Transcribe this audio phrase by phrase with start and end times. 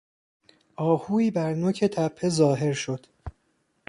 [0.75, 3.05] آهویی بر نوک تپه ظاهر شد.